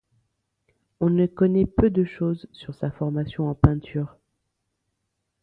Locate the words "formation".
2.89-3.47